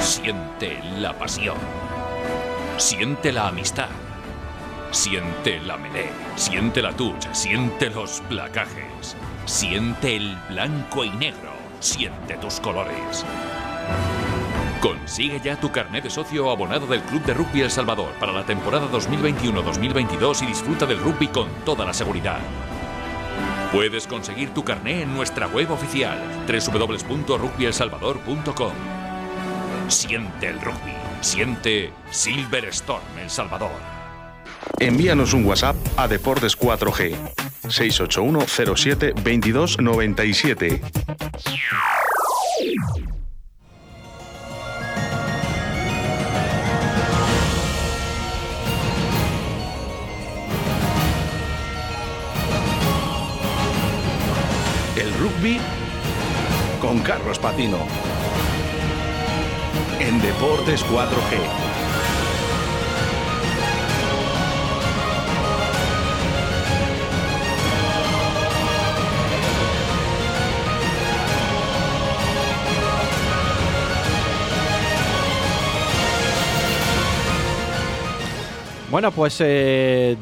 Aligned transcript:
Siente 0.00 0.80
la 0.98 1.12
pasión. 1.12 1.56
Siente 2.76 3.32
la 3.32 3.48
amistad. 3.48 3.88
Siente 4.92 5.58
la 5.60 5.76
melé. 5.76 6.10
Siente 6.36 6.80
la 6.80 6.92
touch. 6.92 7.26
Siente 7.32 7.90
los 7.90 8.20
placajes. 8.28 9.16
Siente 9.44 10.14
el 10.16 10.36
blanco 10.48 11.04
y 11.04 11.10
negro. 11.10 11.50
Siente 11.80 12.36
tus 12.36 12.60
colores. 12.60 13.26
Consigue 14.80 15.40
ya 15.40 15.58
tu 15.58 15.72
carnet 15.72 16.04
de 16.04 16.10
socio 16.10 16.48
abonado 16.50 16.86
del 16.86 17.02
Club 17.02 17.24
de 17.24 17.34
Rugby 17.34 17.62
El 17.62 17.70
Salvador 17.70 18.12
para 18.20 18.32
la 18.32 18.46
temporada 18.46 18.86
2021-2022 18.92 20.44
y 20.44 20.46
disfruta 20.46 20.86
del 20.86 21.00
rugby 21.00 21.26
con 21.26 21.48
toda 21.64 21.84
la 21.84 21.92
seguridad. 21.92 22.38
Puedes 23.72 24.06
conseguir 24.06 24.54
tu 24.54 24.62
carné 24.64 25.02
en 25.02 25.12
nuestra 25.12 25.48
web 25.48 25.72
oficial 25.72 26.18
www.rugbyelsalvador.com. 26.46 28.97
Siente 29.88 30.48
el 30.48 30.60
rugby, 30.60 30.92
siente 31.22 31.90
Silver 32.10 32.66
Storm 32.66 33.02
El 33.22 33.30
Salvador. 33.30 33.70
Envíanos 34.78 35.32
un 35.32 35.46
WhatsApp 35.46 35.76
a 35.96 36.06
Deportes 36.06 36.58
4G 36.58 37.16
681 37.68 38.76
07 38.76 39.14
22 39.24 39.80
97. 39.80 40.82
El 54.96 55.14
rugby 55.14 55.58
con 56.82 56.98
Carlos 57.00 57.38
Patino. 57.38 57.78
En 60.00 60.20
Deportes 60.22 60.84
4G. 60.86 61.68
Bueno, 78.90 79.12
pues 79.12 79.36
eh, 79.40 80.16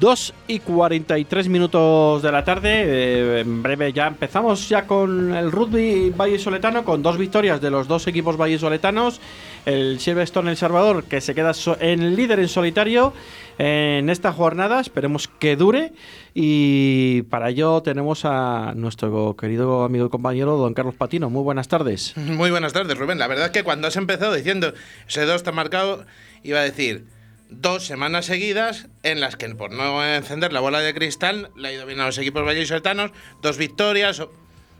2 0.00 0.34
y 0.48 0.58
43 0.60 1.48
minutos 1.48 2.22
de 2.22 2.32
la 2.32 2.44
tarde. 2.44 2.70
eh, 2.86 3.40
en 3.40 3.62
breve 3.62 3.92
ya 3.92 4.06
empezamos 4.06 4.68
ya 4.68 4.86
con 4.86 5.34
el 5.34 5.50
rugby 5.52 6.10
vallisoletano, 6.10 6.84
con 6.84 7.02
dos 7.02 7.18
victorias 7.18 7.60
de 7.60 7.70
los 7.70 7.88
dos 7.88 8.06
equipos 8.06 8.36
vallisoletanos. 8.36 9.20
El 9.64 9.98
Silverstone 9.98 10.50
El 10.50 10.56
Salvador, 10.56 11.04
que 11.04 11.20
se 11.20 11.34
queda 11.34 11.52
en 11.80 12.14
líder 12.14 12.38
en 12.38 12.48
solitario 12.48 13.12
en 13.58 14.10
esta 14.10 14.32
jornada. 14.32 14.80
Esperemos 14.80 15.28
que 15.28 15.56
dure. 15.56 15.92
Y 16.34 17.22
para 17.22 17.48
ello 17.50 17.82
tenemos 17.82 18.24
a 18.24 18.74
nuestro 18.76 19.34
querido 19.36 19.84
amigo 19.84 20.06
y 20.06 20.08
compañero, 20.08 20.56
don 20.56 20.74
Carlos 20.74 20.94
Patino. 20.94 21.30
Muy 21.30 21.42
buenas 21.42 21.66
tardes. 21.66 22.16
Muy 22.16 22.50
buenas 22.50 22.72
tardes, 22.72 22.96
Rubén. 22.96 23.18
La 23.18 23.26
verdad 23.26 23.46
es 23.46 23.52
que 23.52 23.64
cuando 23.64 23.88
has 23.88 23.96
empezado 23.96 24.34
diciendo 24.34 24.72
ese 25.08 25.24
2 25.24 25.36
está 25.36 25.50
marcado, 25.50 26.04
iba 26.44 26.60
a 26.60 26.62
decir 26.62 27.15
dos 27.48 27.86
semanas 27.86 28.26
seguidas 28.26 28.88
en 29.02 29.20
las 29.20 29.36
que 29.36 29.48
por 29.54 29.72
no 29.72 30.04
encender 30.04 30.52
la 30.52 30.60
bola 30.60 30.80
de 30.80 30.94
cristal 30.94 31.50
le 31.56 31.68
ha 31.68 31.72
ido 31.72 31.86
bien 31.86 32.00
a 32.00 32.06
los 32.06 32.18
equipos 32.18 32.44
vallisoletanos, 32.44 33.12
dos 33.42 33.56
victorias. 33.56 34.22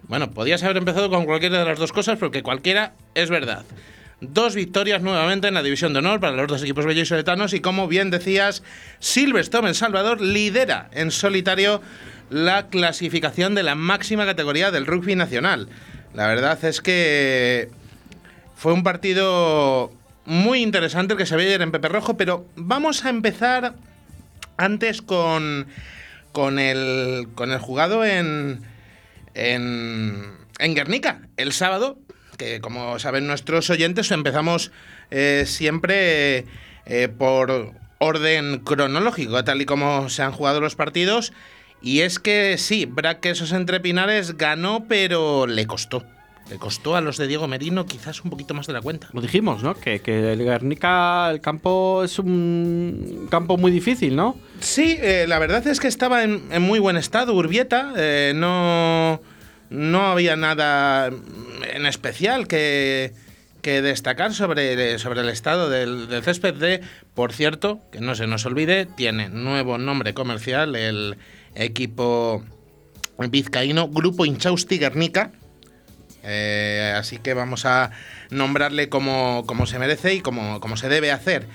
Bueno, 0.08 0.30
podías 0.30 0.62
haber 0.62 0.76
empezado 0.76 1.10
con 1.10 1.24
cualquiera 1.24 1.58
de 1.58 1.64
las 1.64 1.78
dos 1.78 1.92
cosas 1.92 2.18
porque 2.18 2.42
cualquiera 2.42 2.94
es 3.14 3.30
verdad. 3.30 3.64
Dos 4.20 4.54
victorias 4.54 5.02
nuevamente 5.02 5.48
en 5.48 5.54
la 5.54 5.62
división 5.62 5.92
de 5.92 5.98
honor 5.98 6.20
para 6.20 6.36
los 6.36 6.48
dos 6.48 6.62
equipos 6.62 6.86
vallisoletanos 6.86 7.52
y 7.52 7.60
como 7.60 7.86
bien 7.86 8.10
decías, 8.10 8.62
Silverstone 8.98 9.68
El 9.68 9.74
Salvador 9.74 10.20
lidera 10.20 10.88
en 10.92 11.10
solitario 11.10 11.82
la 12.30 12.68
clasificación 12.68 13.54
de 13.54 13.62
la 13.62 13.74
máxima 13.74 14.24
categoría 14.24 14.70
del 14.70 14.86
rugby 14.86 15.16
nacional. 15.16 15.68
La 16.14 16.26
verdad 16.26 16.64
es 16.64 16.80
que 16.80 17.68
fue 18.56 18.72
un 18.72 18.82
partido 18.82 19.92
muy 20.26 20.62
interesante 20.62 21.14
el 21.14 21.18
que 21.18 21.26
se 21.26 21.36
ve 21.36 21.44
ayer 21.44 21.62
en 21.62 21.72
Pepe 21.72 21.88
Rojo, 21.88 22.16
pero 22.16 22.46
vamos 22.56 23.04
a 23.04 23.10
empezar 23.10 23.74
antes 24.56 25.00
con, 25.02 25.66
con, 26.32 26.58
el, 26.58 27.28
con 27.34 27.52
el 27.52 27.58
jugado 27.58 28.04
en, 28.04 28.60
en, 29.34 30.34
en 30.58 30.74
Guernica 30.74 31.20
el 31.36 31.52
sábado, 31.52 31.98
que 32.36 32.60
como 32.60 32.98
saben 32.98 33.26
nuestros 33.26 33.70
oyentes 33.70 34.10
empezamos 34.10 34.72
eh, 35.10 35.44
siempre 35.46 36.44
eh, 36.84 37.08
por 37.08 37.72
orden 37.98 38.58
cronológico, 38.58 39.42
tal 39.44 39.62
y 39.62 39.66
como 39.66 40.08
se 40.08 40.22
han 40.22 40.32
jugado 40.32 40.60
los 40.60 40.74
partidos. 40.74 41.32
Y 41.82 42.00
es 42.00 42.18
que 42.18 42.58
sí, 42.58 42.86
Braquesos 42.86 43.52
entre 43.52 43.80
Pinares 43.80 44.36
ganó, 44.36 44.86
pero 44.88 45.46
le 45.46 45.66
costó. 45.66 46.04
Le 46.48 46.58
costó 46.58 46.94
a 46.94 47.00
los 47.00 47.16
de 47.16 47.26
Diego 47.26 47.48
Merino 47.48 47.86
quizás 47.86 48.22
un 48.22 48.30
poquito 48.30 48.54
más 48.54 48.68
de 48.68 48.72
la 48.72 48.80
cuenta. 48.80 49.08
Lo 49.12 49.20
dijimos, 49.20 49.64
¿no? 49.64 49.74
Que, 49.74 49.98
que 50.00 50.32
el 50.32 50.44
Guernica, 50.44 51.28
el 51.30 51.40
campo 51.40 52.04
es 52.04 52.20
un 52.20 53.26
campo 53.30 53.56
muy 53.56 53.72
difícil, 53.72 54.14
¿no? 54.14 54.36
Sí, 54.60 54.96
eh, 55.00 55.26
la 55.26 55.40
verdad 55.40 55.66
es 55.66 55.80
que 55.80 55.88
estaba 55.88 56.22
en, 56.22 56.44
en 56.52 56.62
muy 56.62 56.78
buen 56.78 56.96
estado 56.96 57.34
Urbieta. 57.34 57.92
eh, 57.96 58.32
no, 58.36 59.20
no 59.70 60.06
había 60.06 60.36
nada 60.36 61.10
en 61.74 61.86
especial 61.86 62.46
que, 62.46 63.12
que 63.60 63.82
destacar 63.82 64.32
sobre, 64.32 65.00
sobre 65.00 65.22
el 65.22 65.28
estado 65.28 65.68
del, 65.68 66.06
del 66.06 66.22
césped 66.22 66.54
de, 66.54 66.80
por 67.14 67.32
cierto, 67.32 67.80
que 67.90 68.00
no 68.00 68.14
se 68.14 68.28
nos 68.28 68.46
olvide, 68.46 68.86
tiene 68.86 69.28
nuevo 69.30 69.78
nombre 69.78 70.14
comercial 70.14 70.76
el 70.76 71.16
equipo 71.56 72.44
vizcaíno 73.18 73.88
Grupo 73.88 74.24
Inchausti 74.24 74.78
Guernica. 74.78 75.32
Eh, 76.28 76.92
así 76.96 77.18
que 77.18 77.34
vamos 77.34 77.64
a 77.66 77.92
nombrarle 78.30 78.88
como, 78.88 79.44
se 79.66 79.78
merece 79.78 80.14
y 80.14 80.20
como, 80.20 80.76
se 80.76 80.88
debe 80.88 81.12
hacer. 81.12 81.46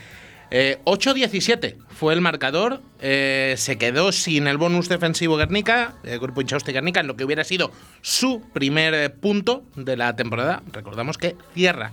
Eh, 0.50 0.80
8-17 0.86 1.76
fue 1.90 2.14
el 2.14 2.22
marcador. 2.22 2.82
eh, 3.02 3.56
se 3.58 3.78
quedó 3.78 4.12
sin 4.12 4.48
el 4.48 4.58
bonus 4.58 4.90
defensivo 4.90 5.38
Guernica, 5.38 5.96
el 6.04 6.20
grupo 6.20 6.42
Inchausti 6.42 6.72
Guernica, 6.72 7.02
en 7.02 7.08
lo 7.08 7.16
que 7.16 7.26
hubiera 7.26 7.44
sido 7.44 7.72
su 8.02 8.42
primer 8.54 8.94
eh, 8.94 9.09
punto 9.09 9.64
de 9.76 9.98
la 9.98 10.16
temporada. 10.16 10.62
Recordamos 10.72 11.18
que 11.18 11.36
cierra 11.53 11.92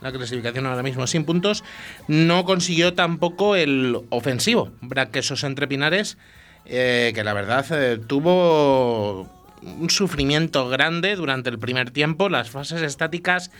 la 0.00 0.12
clasificación 0.12 0.66
ahora 0.66 0.82
mismo 0.82 1.06
sin 1.06 1.24
puntos. 1.24 1.62
No 2.08 2.44
consiguió 2.44 2.94
tampoco 2.94 3.56
el 3.56 3.98
ofensivo. 4.10 4.70
Braquesos 4.80 5.44
entre 5.44 5.66
Pinares, 5.66 6.18
que 6.66 7.22
la 7.24 7.32
verdad 7.32 7.64
tuvo 8.06 9.43
un 9.64 9.90
sufrimiento 9.90 10.68
grande 10.68 11.16
durante 11.16 11.50
el 11.50 11.58
primer 11.58 11.90
tiempo. 11.90 12.28
Las 12.28 12.50
fases 12.50 12.82
estáticas 12.82 13.50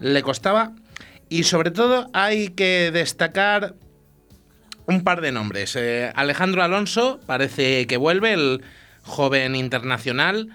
le 0.00 0.22
costaba. 0.22 0.72
Y 1.28 1.44
sobre 1.44 1.70
todo 1.70 2.08
hay 2.12 2.50
que 2.50 2.90
destacar 2.92 3.74
un 4.86 5.02
par 5.02 5.20
de 5.20 5.32
nombres. 5.32 5.76
Eh, 5.76 6.12
Alejandro 6.14 6.62
Alonso 6.62 7.20
parece 7.26 7.86
que 7.86 7.96
vuelve, 7.96 8.32
el 8.32 8.62
joven 9.02 9.56
internacional 9.56 10.50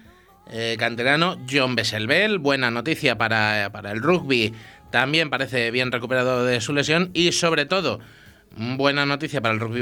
eh, 0.52 0.76
canterano. 0.78 1.38
John 1.50 1.76
Besselbel, 1.76 2.40
buena 2.40 2.72
noticia 2.72 3.18
para, 3.18 3.70
para 3.72 3.92
el 3.92 4.02
rugby. 4.02 4.54
También 4.92 5.30
parece 5.30 5.72
bien 5.72 5.92
recuperado 5.92 6.46
de 6.46 6.62
su 6.62 6.74
lesión. 6.74 7.12
Y 7.14 7.32
sobre 7.32 7.66
todo, 7.66 8.00
buena 8.56 9.06
noticia 9.06 9.42
para 9.42 9.54
el 9.54 9.60
rugby 9.60 9.82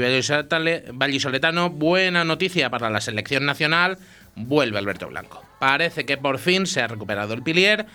vallisoletano. 0.92 1.70
Buena 1.70 2.24
noticia 2.24 2.70
para 2.70 2.90
la 2.90 3.00
selección 3.00 3.46
nacional. 3.46 3.98
Vuelve 4.38 4.78
Alberto 4.78 5.08
Blanco. 5.08 5.44
Parece 5.58 6.06
que 6.06 6.16
por 6.16 6.38
fin 6.38 6.66
se 6.66 6.80
ha 6.80 6.86
recuperado 6.86 7.34
el 7.34 7.42
pilier. 7.42 7.86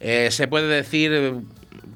Eh, 0.00 0.28
se 0.30 0.46
puede 0.46 0.68
decir 0.68 1.10
eh, 1.12 1.34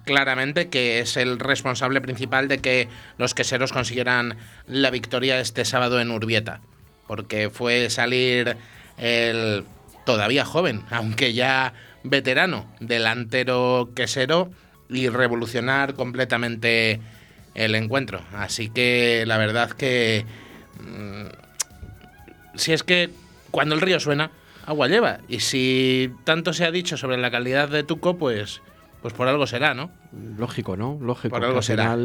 claramente 0.05 0.69
que 0.69 1.01
es 1.01 1.17
el 1.17 1.39
responsable 1.39 2.01
principal 2.01 2.49
de 2.49 2.59
que 2.59 2.89
los 3.19 3.35
queseros 3.35 3.73
consiguieran 3.73 4.37
la 4.67 4.91
victoria 4.91 5.39
este 5.41 5.65
sábado 5.65 6.01
en 6.01 6.11
Urbieta. 6.11 6.61
Porque 7.07 7.51
fue 7.51 7.91
salir 7.91 8.57
el 8.97 9.65
todavía 10.07 10.45
joven, 10.45 10.83
aunque 10.91 11.35
ya 11.35 11.75
veterano, 12.03 12.67
delantero 12.81 13.91
quesero 13.95 14.51
y 14.89 15.09
revolucionar 15.09 15.95
completamente 15.95 17.01
el 17.55 17.75
encuentro. 17.75 18.23
Así 18.35 18.71
que 18.71 19.25
la 19.27 19.37
verdad 19.37 19.71
que 19.73 20.25
mm, 20.81 21.27
si 22.57 22.73
es 22.73 22.83
que 22.83 23.11
cuando 23.51 23.75
el 23.75 23.81
río 23.81 24.01
suena, 24.01 24.31
agua 24.67 24.89
lleva. 24.89 25.21
Y 25.29 25.41
si 25.41 26.13
tanto 26.25 26.53
se 26.53 26.65
ha 26.65 26.71
dicho 26.71 26.97
sobre 26.97 27.17
la 27.19 27.31
calidad 27.31 27.69
de 27.69 27.83
Tuco, 27.83 28.17
pues, 28.17 28.63
pues 29.03 29.15
por 29.15 29.29
algo 29.29 29.47
será, 29.47 29.75
¿no? 29.75 29.91
Lógico, 30.39 30.77
¿no? 30.77 30.99
Lógico. 31.01 31.35
Por 31.35 31.45
algo 31.45 31.59
al 31.59 31.65
será. 31.65 31.97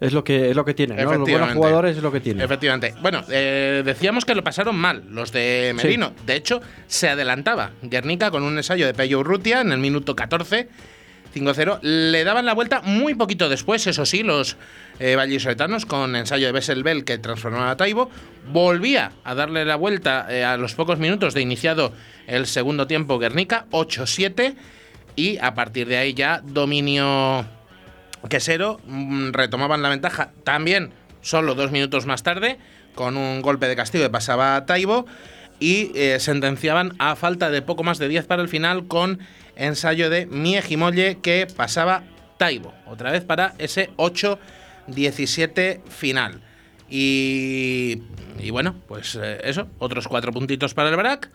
Es 0.00 0.12
lo 0.12 0.22
que, 0.22 0.50
es 0.50 0.56
lo 0.56 0.64
que 0.64 0.74
tiene, 0.74 0.94
¿no? 0.94 1.12
Los 1.12 1.28
buenos 1.28 1.52
jugadores 1.52 1.96
es 1.96 2.02
lo 2.02 2.12
que 2.12 2.20
tiene. 2.20 2.44
Efectivamente. 2.44 2.94
Bueno, 3.02 3.24
eh, 3.30 3.82
decíamos 3.84 4.24
que 4.24 4.34
lo 4.36 4.44
pasaron 4.44 4.76
mal 4.76 5.02
los 5.10 5.32
de 5.32 5.72
Merino. 5.74 6.12
De 6.24 6.36
hecho, 6.36 6.60
se 6.86 7.08
adelantaba 7.08 7.72
Guernica 7.82 8.30
con 8.30 8.44
un 8.44 8.56
ensayo 8.56 8.86
de 8.86 8.94
Pello 8.94 9.18
Urrutia 9.20 9.60
en 9.60 9.72
el 9.72 9.78
minuto 9.78 10.14
14. 10.14 10.68
5-0. 11.34 11.80
Le 11.82 12.24
daban 12.24 12.46
la 12.46 12.54
vuelta 12.54 12.80
muy 12.82 13.14
poquito 13.14 13.48
después, 13.48 13.86
eso 13.86 14.06
sí, 14.06 14.22
los 14.22 14.56
eh, 14.98 15.16
con 15.86 16.16
ensayo 16.16 16.46
de 16.46 16.52
Besselbel 16.52 17.04
que 17.04 17.18
transformaba 17.18 17.70
a 17.70 17.76
Taibo. 17.76 18.10
Volvía 18.52 19.12
a 19.24 19.34
darle 19.34 19.64
la 19.64 19.76
vuelta 19.76 20.26
eh, 20.30 20.44
a 20.44 20.56
los 20.56 20.74
pocos 20.74 20.98
minutos 20.98 21.34
de 21.34 21.42
iniciado 21.42 21.92
el 22.26 22.46
segundo 22.46 22.86
tiempo 22.86 23.18
Guernica, 23.18 23.66
8-7. 23.70 24.54
Y 25.16 25.38
a 25.38 25.54
partir 25.54 25.88
de 25.88 25.96
ahí 25.96 26.14
ya 26.14 26.40
dominio 26.44 27.44
quesero. 28.28 28.80
mm, 28.86 29.32
Retomaban 29.32 29.82
la 29.82 29.88
ventaja 29.88 30.30
también 30.44 30.92
solo 31.20 31.54
dos 31.54 31.70
minutos 31.70 32.06
más 32.06 32.22
tarde 32.22 32.58
con 32.94 33.16
un 33.16 33.42
golpe 33.42 33.68
de 33.68 33.76
castigo 33.76 34.04
que 34.04 34.10
pasaba 34.10 34.56
a 34.56 34.66
Taibo 34.66 35.06
y 35.60 35.92
eh, 35.94 36.18
sentenciaban 36.20 36.94
a 36.98 37.16
falta 37.16 37.50
de 37.50 37.62
poco 37.62 37.84
más 37.84 37.98
de 37.98 38.08
10 38.08 38.26
para 38.26 38.42
el 38.42 38.48
final 38.48 38.86
con 38.86 39.20
ensayo 39.58 40.08
de 40.08 40.24
Miejimolle 40.26 41.18
que 41.18 41.46
pasaba 41.46 42.04
Taibo. 42.38 42.72
Otra 42.86 43.10
vez 43.10 43.24
para 43.24 43.54
ese 43.58 43.90
8-17 43.96 45.82
final. 45.88 46.40
Y, 46.88 48.02
y 48.38 48.50
bueno, 48.50 48.74
pues 48.86 49.18
eh, 49.20 49.40
eso, 49.44 49.68
otros 49.78 50.08
cuatro 50.08 50.32
puntitos 50.32 50.72
para 50.72 50.88
el 50.88 50.96
Brac, 50.96 51.30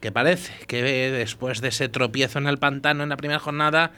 que 0.00 0.10
parece 0.10 0.52
que 0.66 0.82
después 0.82 1.60
de 1.60 1.68
ese 1.68 1.88
tropiezo 1.88 2.38
en 2.38 2.46
el 2.46 2.58
pantano 2.58 3.02
en 3.02 3.10
la 3.10 3.16
primera 3.16 3.40
jornada 3.40 3.92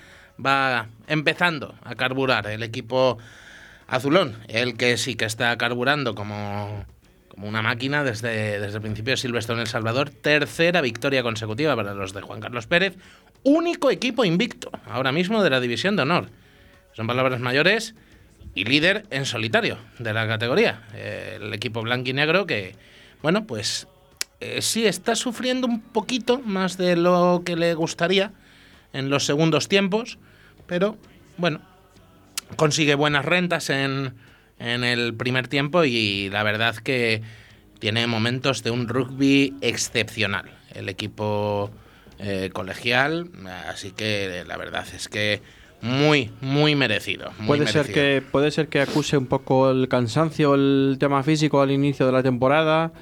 va 0.45 0.89
empezando 1.07 1.75
a 1.85 1.95
carburar 1.95 2.47
el 2.47 2.63
equipo 2.63 3.19
azulón, 3.87 4.37
el 4.49 4.77
que 4.77 4.97
sí 4.97 5.15
que 5.15 5.25
está 5.25 5.57
carburando 5.57 6.15
como, 6.15 6.85
como 6.98 6.98
una 7.43 7.63
máquina 7.63 8.05
desde, 8.05 8.61
desde 8.61 8.77
el 8.77 8.83
principio 8.83 9.13
de 9.13 9.17
Silvestre 9.17 9.55
en 9.55 9.61
El 9.61 9.67
Salvador. 9.67 10.11
Tercera 10.11 10.81
victoria 10.81 11.23
consecutiva 11.23 11.77
para 11.77 11.95
los 11.95 12.13
de 12.13 12.21
Juan 12.21 12.41
Carlos 12.41 12.67
Pérez. 12.67 12.97
Único 13.43 13.91
equipo 13.91 14.25
invicto 14.25 14.71
ahora 14.87 15.13
mismo 15.13 15.43
de 15.43 15.51
la 15.51 15.61
División 15.61 15.97
de 15.97 16.03
Honor. 16.03 16.29
Son 16.95 17.07
palabras 17.07 17.41
mayores 17.41 17.95
y 18.55 18.65
líder 18.65 19.07
en 19.11 19.25
solitario 19.25 19.79
de 19.99 20.13
la 20.13 20.27
categoría. 20.27 20.83
El 20.95 21.53
equipo 21.55 21.83
blanco 21.83 22.11
y 22.11 22.13
negro 22.13 22.47
que, 22.47 22.75
bueno, 23.23 23.47
pues 23.47 23.87
eh, 24.41 24.63
sí 24.63 24.87
está 24.87 25.15
sufriendo 25.15 25.67
un 25.67 25.81
poquito 25.81 26.41
más 26.41 26.77
de 26.77 26.97
lo 26.97 27.43
que 27.45 27.57
le 27.57 27.75
gustaría 27.75 28.33
en 28.93 29.11
los 29.11 29.27
segundos 29.27 29.69
tiempos, 29.69 30.19
pero 30.67 30.97
bueno, 31.37 31.61
consigue 32.57 32.95
buenas 32.95 33.25
rentas 33.25 33.71
en, 33.71 34.15
en 34.59 34.85
el 34.85 35.15
primer 35.15 35.49
tiempo 35.49 35.85
y 35.85 36.31
la 36.31 36.43
verdad 36.43 36.77
que 36.77 37.23
tiene 37.79 38.07
momentos 38.07 38.63
de 38.63 38.71
un 38.71 38.89
rugby 38.89 39.55
excepcional. 39.61 40.51
El 40.75 40.89
equipo 40.89 41.71
eh, 42.19 42.51
colegial, 42.53 43.31
así 43.69 43.93
que 43.93 44.45
la 44.47 44.57
verdad 44.57 44.87
es 44.95 45.09
que 45.09 45.41
muy, 45.81 46.31
muy 46.41 46.75
merecido. 46.75 47.33
muy 47.39 47.59
Puede 47.59 47.67
ser, 47.69 47.93
que, 47.93 48.23
puede 48.33 48.51
ser 48.51 48.69
que 48.69 48.81
acuse 48.81 49.17
un 49.17 49.27
poco 49.27 49.71
el 49.71 49.89
cansancio, 49.89 50.55
el 50.55 50.97
tema 50.99 51.23
físico 51.23 51.61
al 51.61 51.71
inicio 51.71 52.07
de 52.07 52.13
la 52.13 52.23
temporada. 52.23 52.93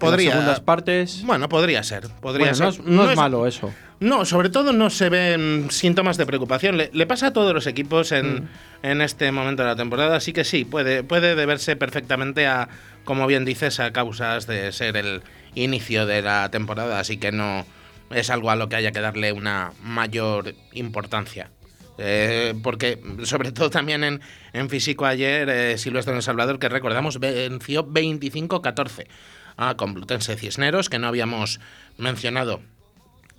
Podría. 0.00 0.30
En 0.30 0.36
las 0.36 0.40
segundas 0.44 0.60
partes. 0.60 1.22
Bueno, 1.24 1.48
podría 1.48 1.82
ser. 1.82 2.08
Podría 2.20 2.50
Bueno, 2.52 2.72
ser. 2.72 2.84
no 2.84 3.02
es, 3.02 3.06
no 3.06 3.10
es 3.10 3.16
malo 3.16 3.46
eso. 3.46 3.72
No, 4.00 4.24
sobre 4.24 4.48
todo 4.48 4.72
no 4.72 4.88
se 4.90 5.10
ven 5.10 5.66
síntomas 5.70 6.16
de 6.16 6.24
preocupación. 6.26 6.78
Le, 6.78 6.90
le 6.92 7.06
pasa 7.06 7.28
a 7.28 7.32
todos 7.32 7.52
los 7.52 7.66
equipos 7.66 8.12
en, 8.12 8.48
en 8.82 9.02
este 9.02 9.30
momento 9.30 9.62
de 9.62 9.68
la 9.68 9.76
temporada, 9.76 10.16
así 10.16 10.32
que 10.32 10.42
sí, 10.44 10.64
puede, 10.64 11.02
puede 11.04 11.34
deberse 11.36 11.76
perfectamente 11.76 12.46
a, 12.46 12.68
como 13.04 13.26
bien 13.26 13.44
dices, 13.44 13.78
a 13.78 13.92
causas 13.92 14.46
de 14.46 14.72
ser 14.72 14.96
el 14.96 15.22
inicio 15.54 16.06
de 16.06 16.22
la 16.22 16.50
temporada, 16.50 16.98
así 16.98 17.18
que 17.18 17.30
no 17.30 17.66
es 18.10 18.30
algo 18.30 18.50
a 18.50 18.56
lo 18.56 18.70
que 18.70 18.76
haya 18.76 18.90
que 18.90 19.00
darle 19.00 19.32
una 19.32 19.72
mayor 19.82 20.54
importancia. 20.72 21.50
Eh, 21.98 22.54
porque, 22.62 22.98
sobre 23.24 23.52
todo 23.52 23.68
también 23.68 24.02
en, 24.02 24.22
en 24.54 24.70
físico 24.70 25.04
ayer, 25.04 25.46
eh, 25.50 25.76
Silvestre 25.76 26.12
en 26.12 26.16
El 26.16 26.22
Salvador, 26.22 26.58
que 26.58 26.70
recordamos, 26.70 27.20
venció 27.20 27.86
25-14 27.86 29.06
a 29.60 29.76
Complutense 29.76 30.36
Cisneros, 30.36 30.88
que 30.88 30.98
no 30.98 31.06
habíamos 31.06 31.60
mencionado 31.98 32.60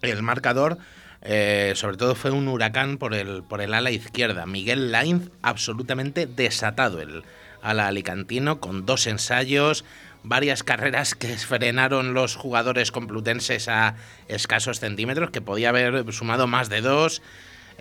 el 0.02 0.22
marcador. 0.22 0.78
eh, 1.24 1.74
sobre 1.76 1.98
todo 1.98 2.16
fue 2.16 2.32
un 2.32 2.48
huracán 2.48 2.98
por 2.98 3.14
el, 3.14 3.44
por 3.44 3.62
el 3.62 3.74
ala 3.74 3.92
izquierda. 3.92 4.46
Miguel 4.46 4.92
Lainz 4.92 5.30
absolutamente 5.42 6.26
desatado 6.26 7.02
el 7.02 7.24
ala 7.62 7.88
alicantino 7.88 8.60
con 8.60 8.86
dos 8.86 9.06
ensayos, 9.06 9.86
varias 10.24 10.64
carreras 10.64 11.14
que 11.16 11.36
frenaron 11.38 12.14
los 12.14 12.36
jugadores 12.36 12.92
complutenses 12.92 13.68
a 13.68 13.96
escasos 14.28 14.80
centímetros, 14.80 15.32
que 15.32 15.42
podía 15.42 15.70
haber 15.70 16.12
sumado 16.12 16.48
más 16.48 16.70
de 16.70 16.82
dos. 16.82 17.22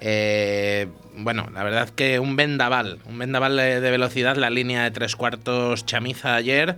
Eh, 0.02 0.88
bueno, 1.16 1.48
la 1.52 1.62
verdad 1.62 1.90
que 1.90 2.18
un 2.18 2.36
vendaval, 2.36 3.00
un 3.04 3.18
vendaval 3.18 3.56
de 3.56 3.80
de 3.80 3.90
velocidad, 3.90 4.36
la 4.36 4.48
línea 4.48 4.84
de 4.84 4.90
tres 4.90 5.16
cuartos 5.16 5.84
chamiza 5.84 6.34
ayer. 6.34 6.76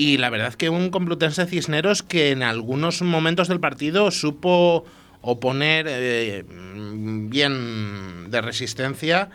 Y 0.00 0.16
la 0.16 0.30
verdad 0.30 0.54
que 0.54 0.70
un 0.70 0.88
Complutense 0.88 1.44
Cisneros 1.44 2.02
que 2.02 2.30
en 2.30 2.42
algunos 2.42 3.02
momentos 3.02 3.48
del 3.48 3.60
partido 3.60 4.10
supo 4.10 4.86
oponer 5.20 5.84
eh, 5.90 6.42
bien 6.48 8.30
de 8.30 8.40
resistencia 8.40 9.28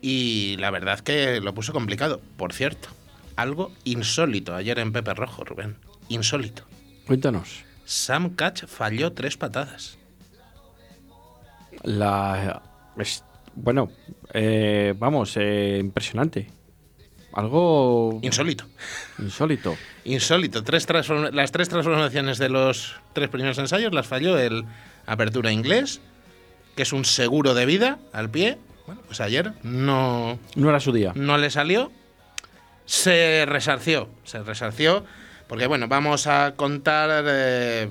y 0.00 0.56
la 0.58 0.70
verdad 0.70 1.00
que 1.00 1.38
lo 1.42 1.52
puso 1.52 1.74
complicado. 1.74 2.18
Por 2.38 2.54
cierto, 2.54 2.88
algo 3.36 3.72
insólito 3.84 4.54
ayer 4.54 4.78
en 4.78 4.90
Pepe 4.92 5.12
Rojo, 5.12 5.44
Rubén. 5.44 5.76
Insólito. 6.08 6.62
Cuéntanos. 7.06 7.62
Sam 7.84 8.30
Catch 8.36 8.64
falló 8.64 9.12
tres 9.12 9.36
patadas. 9.36 9.98
La. 11.82 12.62
es- 12.96 13.22
bueno, 13.54 13.90
eh, 14.32 14.94
vamos, 14.98 15.36
eh, 15.36 15.76
impresionante. 15.78 16.48
Algo 17.32 18.18
Insólito. 18.22 18.64
insólito. 19.18 19.76
Insólito. 20.04 20.64
Tres 20.64 20.86
las 21.32 21.52
tres 21.52 21.68
transformaciones 21.68 22.38
de 22.38 22.48
los 22.48 22.96
tres 23.12 23.28
primeros 23.28 23.58
ensayos 23.58 23.92
las 23.94 24.06
falló 24.06 24.36
el 24.38 24.64
Apertura 25.06 25.52
Inglés, 25.52 26.00
que 26.74 26.82
es 26.82 26.92
un 26.92 27.04
seguro 27.04 27.54
de 27.54 27.66
vida 27.66 27.98
al 28.12 28.30
pie. 28.30 28.58
Bueno, 28.86 29.02
pues 29.06 29.20
ayer 29.20 29.52
no, 29.62 30.38
No 30.56 30.68
era 30.70 30.80
su 30.80 30.92
día. 30.92 31.12
no 31.14 31.38
le 31.38 31.50
salió. 31.50 31.92
Se 32.84 33.44
resarció, 33.46 34.08
se 34.24 34.42
resarció. 34.42 35.04
Porque 35.46 35.66
bueno, 35.66 35.86
vamos 35.88 36.26
a 36.26 36.54
contar 36.56 37.24
eh, 37.28 37.88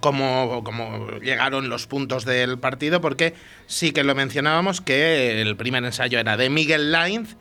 cómo, 0.00 0.62
cómo 0.64 1.08
llegaron 1.20 1.68
los 1.68 1.86
puntos 1.86 2.24
del 2.24 2.58
partido, 2.58 3.00
porque 3.00 3.34
sí 3.66 3.92
que 3.92 4.04
lo 4.04 4.14
mencionábamos 4.14 4.80
que 4.80 5.40
el 5.42 5.56
primer 5.56 5.84
ensayo 5.84 6.18
era 6.18 6.36
de 6.38 6.48
Miguel 6.50 6.92
Lainz. 6.92 7.36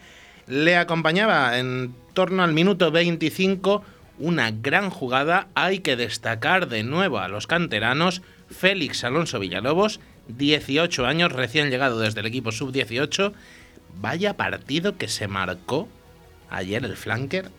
Le 0.48 0.76
acompañaba 0.76 1.58
en 1.58 1.96
torno 2.14 2.44
al 2.44 2.54
minuto 2.54 2.92
25 2.92 3.84
una 4.20 4.52
gran 4.52 4.90
jugada. 4.90 5.48
Hay 5.56 5.80
que 5.80 5.96
destacar 5.96 6.68
de 6.68 6.84
nuevo 6.84 7.20
a 7.20 7.28
los 7.28 7.48
canteranos. 7.48 8.22
Félix 8.50 9.04
Alonso 9.04 9.40
Villalobos, 9.40 10.00
18 10.28 11.06
años, 11.06 11.32
recién 11.32 11.70
llegado 11.70 12.00
desde 12.00 12.20
el 12.20 12.26
equipo 12.26 12.52
sub-18. 12.52 13.34
Vaya 13.96 14.36
partido 14.36 14.98
que 14.98 15.08
se 15.08 15.28
marcó 15.28 15.88
ayer 16.50 16.84
el 16.84 16.98
flanker. 16.98 17.50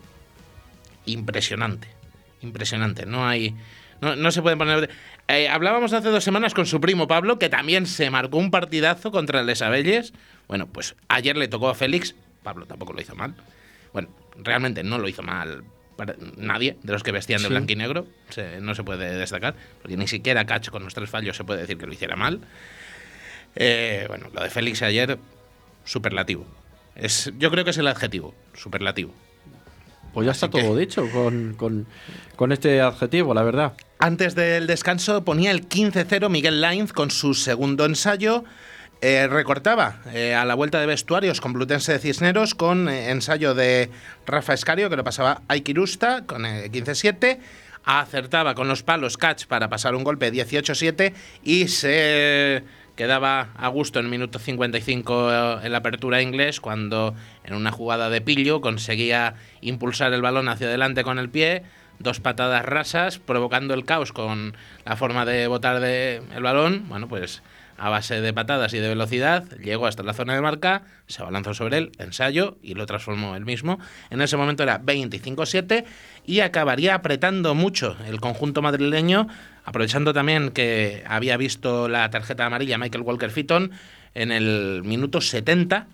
Impresionante. 1.06 1.88
Impresionante. 2.42 3.06
No 3.06 3.26
hay. 3.26 3.54
No, 4.00 4.14
no 4.14 4.30
se 4.30 4.42
puede 4.42 4.56
poner. 4.56 4.90
Eh, 5.28 5.48
hablábamos 5.48 5.94
hace 5.94 6.10
dos 6.10 6.22
semanas 6.22 6.52
con 6.52 6.66
su 6.66 6.80
primo 6.80 7.08
Pablo, 7.08 7.38
que 7.38 7.48
también 7.48 7.86
se 7.86 8.10
marcó 8.10 8.36
un 8.36 8.50
partidazo 8.50 9.10
contra 9.10 9.40
el 9.40 9.46
de 9.46 9.56
Sabelles. 9.56 10.12
Bueno, 10.48 10.66
pues 10.66 10.96
ayer 11.08 11.36
le 11.36 11.48
tocó 11.48 11.70
a 11.70 11.74
Félix. 11.74 12.14
Pablo 12.44 12.66
tampoco 12.66 12.92
lo 12.92 13.00
hizo 13.00 13.16
mal. 13.16 13.34
Bueno, 13.92 14.08
realmente 14.36 14.84
no 14.84 14.98
lo 14.98 15.08
hizo 15.08 15.22
mal 15.22 15.64
para 15.96 16.14
nadie 16.36 16.76
de 16.82 16.92
los 16.92 17.02
que 17.02 17.10
vestían 17.12 17.40
de 17.42 17.48
Sí. 17.48 17.52
blanco 17.54 17.72
y 17.72 17.76
negro. 17.76 18.06
Se- 18.28 18.60
no 18.60 18.74
se 18.76 18.84
puede 18.84 19.16
destacar, 19.16 19.54
porque 19.82 19.96
ni 19.96 20.06
siquiera 20.06 20.44
Cacho 20.44 20.70
con 20.70 20.84
los 20.84 20.94
tres 20.94 21.10
fallos 21.10 21.36
se 21.36 21.42
puede 21.44 21.60
decir 21.62 21.78
que 21.78 21.86
lo 21.86 21.92
hiciera 21.92 22.14
mal. 22.14 22.40
Eh, 23.56 24.04
bueno, 24.08 24.28
lo 24.32 24.42
de 24.42 24.50
Félix 24.50 24.82
ayer, 24.82 25.18
superlativo. 25.84 26.46
Es, 26.96 27.32
yo 27.38 27.50
creo 27.50 27.64
que 27.64 27.70
es 27.70 27.78
el 27.78 27.86
adjetivo, 27.88 28.34
superlativo. 28.54 29.12
Pues 30.12 30.26
ya 30.26 30.32
está 30.32 30.46
Así 30.46 30.56
que- 30.58 30.62
todo 30.62 30.76
dicho 30.76 31.08
con, 31.10 31.54
con- 31.54 31.86
con 32.36 32.52
este 32.52 32.80
adjetivo, 32.80 33.34
la 33.34 33.42
verdad. 33.42 33.72
Antes 33.98 34.34
del 34.34 34.66
descanso 34.66 35.24
ponía 35.24 35.50
el 35.50 35.66
15-0 35.68 36.28
Miguel 36.28 36.60
Lainz 36.60 36.92
con 36.92 37.10
su 37.10 37.34
segundo 37.34 37.84
ensayo. 37.84 38.44
Eh, 39.06 39.26
recortaba 39.26 39.98
eh, 40.14 40.34
a 40.34 40.46
la 40.46 40.54
vuelta 40.54 40.80
de 40.80 40.86
vestuarios 40.86 41.42
Complutense 41.42 41.92
de 41.92 41.98
Cisneros 41.98 42.54
con 42.54 42.88
eh, 42.88 43.10
ensayo 43.10 43.54
de 43.54 43.90
Rafa 44.24 44.54
Escario, 44.54 44.88
que 44.88 44.96
lo 44.96 45.04
pasaba 45.04 45.42
a 45.46 45.56
Ikirusta 45.56 46.24
con 46.24 46.46
eh, 46.46 46.70
15-7. 46.72 47.38
Acertaba 47.84 48.54
con 48.54 48.66
los 48.66 48.82
palos 48.82 49.18
Catch 49.18 49.44
para 49.44 49.68
pasar 49.68 49.94
un 49.94 50.04
golpe 50.04 50.32
18-7 50.32 51.12
y 51.42 51.68
se 51.68 52.64
quedaba 52.96 53.50
a 53.58 53.68
gusto 53.68 53.98
en 53.98 54.06
el 54.06 54.10
minuto 54.10 54.38
55 54.38 55.60
en 55.62 55.70
la 55.70 55.78
apertura 55.78 56.22
inglés 56.22 56.62
cuando 56.62 57.14
en 57.44 57.52
una 57.52 57.72
jugada 57.72 58.08
de 58.08 58.22
pillo 58.22 58.62
conseguía 58.62 59.34
impulsar 59.60 60.14
el 60.14 60.22
balón 60.22 60.48
hacia 60.48 60.68
adelante 60.68 61.04
con 61.04 61.18
el 61.18 61.28
pie 61.28 61.62
dos 61.98 62.20
patadas 62.20 62.64
rasas, 62.64 63.18
provocando 63.18 63.74
el 63.74 63.84
caos 63.84 64.12
con 64.12 64.56
la 64.84 64.96
forma 64.96 65.24
de 65.24 65.46
botar 65.46 65.80
de 65.80 66.22
el 66.34 66.42
balón. 66.42 66.88
Bueno, 66.88 67.06
pues 67.06 67.42
a 67.78 67.88
base 67.88 68.20
de 68.20 68.32
patadas 68.32 68.72
y 68.74 68.78
de 68.78 68.88
velocidad, 68.88 69.44
llegó 69.58 69.86
hasta 69.86 70.02
la 70.02 70.14
zona 70.14 70.34
de 70.34 70.40
marca, 70.40 70.82
se 71.06 71.22
abalanzó 71.22 71.54
sobre 71.54 71.78
él, 71.78 71.92
ensayo, 71.98 72.56
y 72.62 72.74
lo 72.74 72.86
transformó 72.86 73.36
él 73.36 73.44
mismo. 73.44 73.78
En 74.10 74.20
ese 74.20 74.36
momento 74.36 74.62
era 74.62 74.80
25-7 74.80 75.84
y 76.26 76.40
acabaría 76.40 76.94
apretando 76.94 77.54
mucho 77.54 77.96
el 78.06 78.20
conjunto 78.20 78.62
madrileño, 78.62 79.28
aprovechando 79.64 80.12
también 80.12 80.50
que 80.50 81.04
había 81.06 81.36
visto 81.36 81.88
la 81.88 82.08
tarjeta 82.10 82.46
amarilla 82.46 82.78
Michael 82.78 83.02
Walker 83.02 83.30
Fitton 83.30 83.72
en 84.14 84.30
el 84.30 84.82
minuto 84.84 85.20
70, 85.20 85.86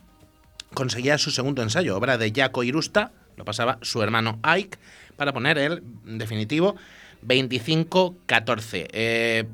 conseguía 0.74 1.18
su 1.18 1.30
segundo 1.30 1.62
ensayo, 1.62 1.96
obra 1.96 2.18
de 2.18 2.32
Jaco 2.34 2.62
Irusta, 2.62 3.12
lo 3.36 3.44
pasaba 3.44 3.78
su 3.82 4.02
hermano 4.02 4.38
Ike, 4.42 4.78
para 5.16 5.32
poner 5.32 5.58
el 5.58 5.82
definitivo 6.04 6.76
25-14. 7.26 8.88
Eh, 8.92 9.44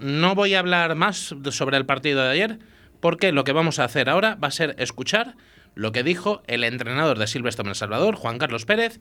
no 0.00 0.34
voy 0.34 0.54
a 0.54 0.58
hablar 0.58 0.94
más 0.94 1.34
sobre 1.50 1.76
el 1.76 1.86
partido 1.86 2.22
de 2.22 2.30
ayer, 2.30 2.58
porque 3.00 3.32
lo 3.32 3.44
que 3.44 3.52
vamos 3.52 3.78
a 3.78 3.84
hacer 3.84 4.08
ahora 4.08 4.34
va 4.34 4.48
a 4.48 4.52
ser 4.52 4.74
escuchar 4.78 5.36
lo 5.74 5.92
que 5.92 6.02
dijo 6.02 6.42
el 6.46 6.64
entrenador 6.64 7.18
de 7.18 7.26
Silvestre 7.26 7.66
en 7.66 7.74
Salvador, 7.74 8.16
Juan 8.16 8.38
Carlos 8.38 8.64
Pérez, 8.64 9.00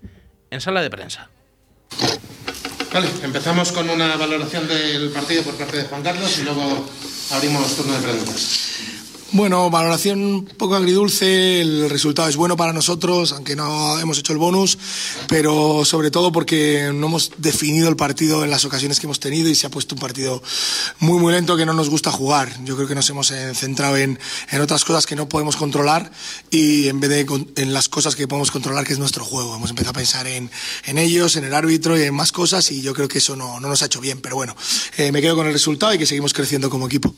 en 0.51 0.61
sala 0.61 0.81
de 0.81 0.89
prensa. 0.89 1.29
Vale, 2.93 3.07
empezamos 3.23 3.71
con 3.71 3.89
una 3.89 4.15
valoración 4.15 4.67
del 4.67 5.09
partido 5.09 5.43
por 5.43 5.55
parte 5.55 5.77
de 5.77 5.83
Juan 5.83 6.01
Carlos 6.01 6.39
y 6.39 6.43
luego 6.43 6.89
abrimos 7.31 7.75
turno 7.75 7.93
de 7.93 8.01
preguntas. 8.01 8.88
Bueno, 9.31 9.69
valoración 9.69 10.25
un 10.25 10.45
poco 10.45 10.75
agridulce, 10.75 11.61
el 11.61 11.87
resultado 11.87 12.27
es 12.27 12.35
bueno 12.35 12.57
para 12.57 12.73
nosotros, 12.73 13.31
aunque 13.31 13.55
no 13.55 13.99
hemos 13.99 14.17
hecho 14.17 14.33
el 14.33 14.39
bonus, 14.39 14.79
pero 15.27 15.85
sobre 15.85 16.09
todo 16.09 16.31
porque 16.31 16.89
no 16.95 17.05
hemos 17.05 17.33
definido 17.37 17.89
el 17.89 17.95
partido 17.95 18.43
en 18.43 18.49
las 18.49 18.65
ocasiones 18.65 18.99
que 18.99 19.05
hemos 19.05 19.19
tenido 19.19 19.47
y 19.47 19.53
se 19.53 19.67
ha 19.67 19.69
puesto 19.69 19.93
un 19.93 20.01
partido 20.01 20.41
muy, 20.97 21.19
muy 21.19 21.31
lento 21.31 21.55
que 21.55 21.67
no 21.67 21.73
nos 21.73 21.91
gusta 21.91 22.11
jugar. 22.11 22.51
Yo 22.63 22.75
creo 22.75 22.87
que 22.87 22.95
nos 22.95 23.07
hemos 23.11 23.29
eh, 23.29 23.53
centrado 23.53 23.97
en, 23.97 24.17
en 24.49 24.61
otras 24.61 24.83
cosas 24.83 25.05
que 25.05 25.15
no 25.15 25.29
podemos 25.29 25.57
controlar 25.57 26.11
y 26.49 26.87
en 26.87 26.99
vez 26.99 27.11
de 27.11 27.45
en 27.55 27.71
las 27.71 27.87
cosas 27.87 28.15
que 28.15 28.27
podemos 28.27 28.49
controlar, 28.49 28.83
que 28.83 28.93
es 28.93 28.99
nuestro 28.99 29.23
juego. 29.23 29.55
Hemos 29.55 29.69
empezado 29.69 29.91
a 29.91 29.99
pensar 29.99 30.25
en, 30.25 30.49
en 30.87 30.97
ellos, 30.97 31.35
en 31.35 31.43
el 31.43 31.53
árbitro 31.53 31.99
y 31.99 32.01
en 32.01 32.15
más 32.15 32.31
cosas 32.31 32.71
y 32.71 32.81
yo 32.81 32.95
creo 32.95 33.07
que 33.07 33.19
eso 33.19 33.35
no, 33.35 33.59
no 33.59 33.67
nos 33.67 33.83
ha 33.83 33.85
hecho 33.85 34.01
bien, 34.01 34.21
pero 34.21 34.35
bueno, 34.35 34.55
eh, 34.97 35.11
me 35.11 35.21
quedo 35.21 35.35
con 35.35 35.45
el 35.45 35.53
resultado 35.53 35.93
y 35.93 35.99
que 35.99 36.07
seguimos 36.07 36.33
creciendo 36.33 36.71
como 36.71 36.87
equipo. 36.87 37.13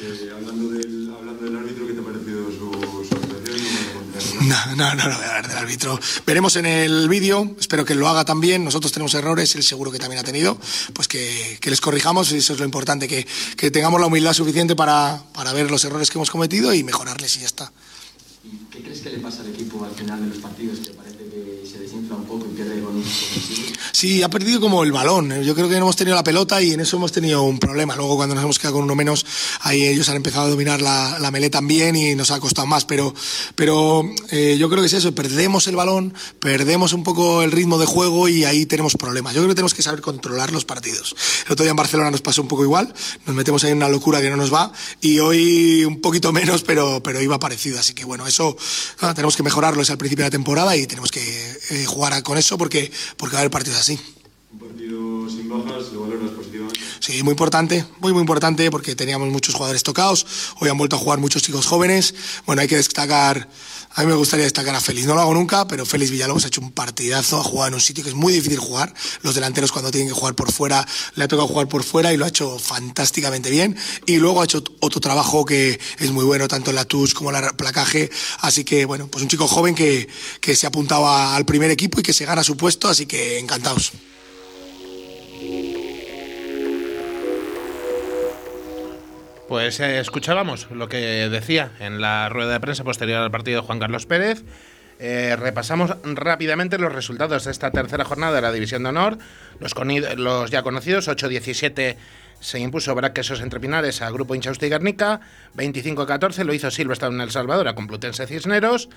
Eh, 0.00 0.30
hablando, 0.34 0.68
del, 0.70 1.10
árbitro, 1.56 1.86
¿qué 1.86 1.92
te 1.92 2.00
ha 2.00 2.04
parecido 2.04 2.50
su, 2.50 3.16
actuación? 3.16 4.48
No, 4.48 4.76
no, 4.76 4.94
no, 4.94 5.08
no 5.08 5.14
a 5.14 5.16
hablar 5.16 5.48
del 5.48 5.56
árbitro. 5.56 5.98
Veremos 6.26 6.56
en 6.56 6.66
el 6.66 7.08
vídeo, 7.08 7.54
espero 7.58 7.84
que 7.84 7.94
lo 7.94 8.08
haga 8.08 8.24
también. 8.24 8.64
Nosotros 8.64 8.92
tenemos 8.92 9.14
errores, 9.14 9.54
él 9.54 9.62
seguro 9.62 9.90
que 9.90 9.98
también 9.98 10.20
ha 10.20 10.24
tenido. 10.24 10.58
Pues 10.92 11.08
que, 11.08 11.58
que 11.60 11.70
les 11.70 11.80
corrijamos, 11.80 12.32
eso 12.32 12.52
es 12.52 12.58
lo 12.58 12.64
importante, 12.64 13.08
que, 13.08 13.26
que 13.56 13.70
tengamos 13.70 14.00
la 14.00 14.06
humildad 14.06 14.32
suficiente 14.32 14.74
para, 14.74 15.22
para 15.32 15.52
ver 15.52 15.70
los 15.70 15.84
errores 15.84 16.10
que 16.10 16.18
hemos 16.18 16.30
cometido 16.30 16.74
y 16.74 16.82
mejorarles 16.82 17.36
y 17.36 17.40
ya 17.40 17.46
está. 17.46 17.72
¿Y 18.44 18.58
qué 18.70 18.82
crees 18.82 19.00
que 19.00 19.10
le 19.10 19.18
pasa 19.18 19.40
al 19.40 19.48
equipo 19.48 19.82
al 19.84 19.92
final 19.92 20.20
de 20.20 20.28
los 20.28 20.38
partidos? 20.38 20.82
¿Te 20.82 20.90
parece 20.90 21.16
que 21.16 21.66
se 21.66 21.78
desinfla 21.78 22.16
un 22.16 22.24
poco 22.24 22.46
y 22.50 22.54
pierde 22.54 22.82
ofensivo? 22.84 23.72
Sí, 23.92 24.22
ha 24.22 24.28
perdido 24.28 24.60
como 24.60 24.84
el 24.84 24.92
balón. 24.92 25.42
Yo 25.42 25.54
creo 25.54 25.66
que 25.66 25.76
no 25.76 25.82
hemos 25.82 25.96
tenido 25.96 26.14
la 26.14 26.24
pelota 26.24 26.60
y 26.60 26.72
en 26.72 26.80
eso 26.80 26.98
hemos 26.98 27.10
tenido 27.10 27.42
un 27.42 27.58
problema. 27.58 27.96
Luego 27.96 28.16
cuando 28.16 28.34
nos 28.34 28.44
hemos 28.44 28.58
quedado 28.58 28.74
con 28.74 28.84
uno 28.84 28.94
menos, 28.94 29.24
ahí 29.60 29.84
ellos 29.84 30.10
han 30.10 30.16
empezado 30.16 30.46
a 30.46 30.50
dominar 30.50 30.82
la, 30.82 31.18
la 31.20 31.30
melé 31.30 31.48
también 31.48 31.96
y 31.96 32.14
nos 32.14 32.30
ha 32.30 32.38
costado 32.38 32.66
más. 32.66 32.84
Pero, 32.84 33.14
pero 33.54 34.02
eh, 34.30 34.56
yo 34.58 34.68
creo 34.68 34.82
que 34.82 34.88
es 34.88 34.92
eso, 34.92 35.14
perdemos 35.14 35.66
el 35.66 35.76
balón, 35.76 36.12
perdemos 36.38 36.92
un 36.92 37.02
poco 37.02 37.42
el 37.42 37.50
ritmo 37.50 37.78
de 37.78 37.86
juego 37.86 38.28
y 38.28 38.44
ahí 38.44 38.66
tenemos 38.66 38.94
problemas. 38.96 39.32
Yo 39.32 39.40
creo 39.40 39.48
que 39.48 39.54
tenemos 39.54 39.72
que 39.72 39.82
saber 39.82 40.02
controlar 40.02 40.52
los 40.52 40.66
partidos. 40.66 41.16
El 41.46 41.52
otro 41.52 41.64
día 41.64 41.70
en 41.70 41.76
Barcelona 41.76 42.10
nos 42.10 42.20
pasó 42.20 42.42
un 42.42 42.48
poco 42.48 42.62
igual, 42.62 42.92
nos 43.24 43.34
metemos 43.34 43.64
ahí 43.64 43.70
en 43.70 43.78
una 43.78 43.88
locura 43.88 44.20
que 44.20 44.28
no 44.28 44.36
nos 44.36 44.52
va 44.52 44.70
y 45.00 45.18
hoy 45.20 45.84
un 45.86 46.02
poquito 46.02 46.30
menos, 46.30 46.62
pero, 46.62 47.02
pero 47.02 47.22
iba 47.22 47.38
parecido. 47.38 47.78
Así 47.80 47.94
que 47.94 48.04
bueno, 48.04 48.26
eso 48.34 48.56
tenemos 49.14 49.36
que 49.36 49.42
mejorarlo, 49.42 49.80
es 49.82 49.90
al 49.90 49.98
principio 49.98 50.24
de 50.24 50.30
la 50.30 50.32
temporada 50.32 50.76
y 50.76 50.86
tenemos 50.86 51.10
que 51.12 51.22
eh, 51.70 51.84
jugar 51.86 52.20
con 52.24 52.36
eso 52.36 52.58
porque, 52.58 52.90
porque 53.16 53.34
va 53.34 53.38
a 53.38 53.42
haber 53.42 53.50
partidos 53.50 53.78
así. 53.78 53.98
Un 54.52 54.58
partido 54.58 55.13
sin 55.30 55.48
bajas, 55.48 55.92
¿lo 55.92 56.02
valoras 56.02 56.30
positivamente? 56.30 56.80
Sí, 57.00 57.22
muy 57.22 57.32
importante, 57.32 57.84
muy 58.00 58.12
muy 58.12 58.20
importante 58.20 58.70
porque 58.70 58.94
teníamos 58.94 59.28
muchos 59.28 59.54
jugadores 59.54 59.82
tocados, 59.82 60.26
hoy 60.60 60.68
han 60.68 60.78
vuelto 60.78 60.96
a 60.96 60.98
jugar 60.98 61.18
muchos 61.18 61.42
chicos 61.42 61.66
jóvenes, 61.66 62.14
bueno, 62.46 62.62
hay 62.62 62.68
que 62.68 62.76
destacar, 62.76 63.48
a 63.94 64.00
mí 64.02 64.06
me 64.06 64.14
gustaría 64.14 64.44
destacar 64.44 64.74
a 64.74 64.80
Félix, 64.80 65.06
no 65.06 65.14
lo 65.14 65.20
hago 65.20 65.34
nunca, 65.34 65.66
pero 65.66 65.86
Félix 65.86 66.10
Villalobos 66.10 66.44
ha 66.44 66.48
hecho 66.48 66.60
un 66.60 66.72
partidazo, 66.72 67.38
ha 67.40 67.44
jugado 67.44 67.68
en 67.68 67.74
un 67.74 67.80
sitio 67.80 68.04
que 68.04 68.10
es 68.10 68.16
muy 68.16 68.32
difícil 68.32 68.58
jugar, 68.58 68.92
los 69.22 69.34
delanteros 69.34 69.72
cuando 69.72 69.90
tienen 69.90 70.08
que 70.08 70.14
jugar 70.14 70.34
por 70.34 70.50
fuera, 70.52 70.86
le 71.14 71.24
ha 71.24 71.28
tocado 71.28 71.48
jugar 71.48 71.68
por 71.68 71.84
fuera 71.84 72.12
y 72.12 72.16
lo 72.16 72.24
ha 72.24 72.28
hecho 72.28 72.58
fantásticamente 72.58 73.50
bien, 73.50 73.76
y 74.06 74.16
luego 74.16 74.40
ha 74.40 74.44
hecho 74.44 74.62
otro 74.80 75.00
trabajo 75.00 75.44
que 75.44 75.78
es 75.98 76.10
muy 76.10 76.24
bueno, 76.24 76.48
tanto 76.48 76.70
en 76.70 76.76
la 76.76 76.84
touch 76.84 77.12
como 77.12 77.30
en 77.30 77.36
el 77.36 77.54
placaje, 77.56 78.10
así 78.40 78.64
que 78.64 78.84
bueno, 78.84 79.08
pues 79.08 79.22
un 79.22 79.28
chico 79.28 79.46
joven 79.46 79.74
que, 79.74 80.08
que 80.40 80.56
se 80.56 80.66
apuntaba 80.66 81.36
al 81.36 81.44
primer 81.44 81.70
equipo 81.70 82.00
y 82.00 82.02
que 82.02 82.12
se 82.12 82.24
gana 82.24 82.42
su 82.42 82.56
puesto, 82.56 82.88
así 82.88 83.06
que 83.06 83.38
encantados. 83.38 83.92
Pues 89.54 89.78
eh, 89.78 90.00
escuchábamos 90.00 90.68
lo 90.72 90.88
que 90.88 90.96
decía 91.30 91.70
en 91.78 92.00
la 92.00 92.28
rueda 92.28 92.54
de 92.54 92.58
prensa 92.58 92.82
posterior 92.82 93.18
al 93.18 93.30
partido 93.30 93.60
de 93.60 93.66
Juan 93.68 93.78
Carlos 93.78 94.04
Pérez. 94.04 94.42
Eh, 94.98 95.36
repasamos 95.38 95.94
rápidamente 96.02 96.76
los 96.76 96.92
resultados 96.92 97.44
de 97.44 97.52
esta 97.52 97.70
tercera 97.70 98.04
jornada 98.04 98.34
de 98.34 98.42
la 98.42 98.50
División 98.50 98.82
de 98.82 98.88
Honor. 98.88 99.16
Los, 99.60 100.50
ya 100.50 100.64
conocidos, 100.64 101.06
8-17 101.06 101.94
se 102.40 102.58
impuso 102.58 102.96
Braquesos 102.96 103.40
entre 103.42 103.60
Pinares 103.60 104.02
a 104.02 104.10
Grupo 104.10 104.34
Inchausti 104.34 104.66
y 104.66 104.70
Guernica. 104.70 105.20
25-14 105.54 106.42
lo 106.42 106.52
hizo 106.52 106.72
Silvestre 106.72 107.06
en 107.06 107.20
El 107.20 107.30
Salvador 107.30 107.68
a 107.68 107.76
Complutense 107.76 108.26
Cisneros. 108.26 108.88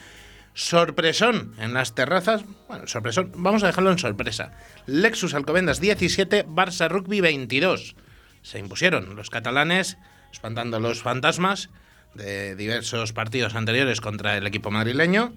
Sorpresón 0.55 1.53
en 1.59 1.75
las 1.75 1.93
terrazas. 1.93 2.45
Bueno, 2.67 2.87
sorpresón. 2.87 3.31
Vamos 3.35 3.61
a 3.61 3.67
dejarlo 3.67 3.91
en 3.91 3.99
sorpresa. 3.99 4.53
Lexus 4.87 5.35
Alcobendas 5.35 5.79
17, 5.79 6.47
Barça 6.47 6.89
Rugby 6.89 7.21
22. 7.21 7.95
Se 8.41 8.57
impusieron 8.57 9.15
los 9.15 9.29
catalanes, 9.29 9.99
espantando 10.37 10.79
los 10.79 11.01
fantasmas 11.01 11.69
de 12.13 12.55
diversos 12.55 13.11
partidos 13.11 13.55
anteriores 13.55 14.01
contra 14.01 14.37
el 14.37 14.45
equipo 14.45 14.69
madrileño. 14.69 15.33